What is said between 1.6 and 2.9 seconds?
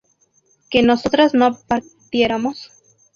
partiéramos?